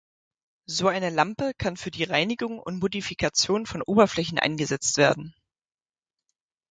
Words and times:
So 0.65 0.87
eine 0.87 1.11
Lampe 1.11 1.53
kann 1.59 1.77
für 1.77 1.91
die 1.91 2.05
Reinigung 2.05 2.57
und 2.57 2.79
Modifikation 2.79 3.67
von 3.67 3.83
Oberflächen 3.83 4.39
eingesetzt 4.39 4.97
werden. 4.97 5.35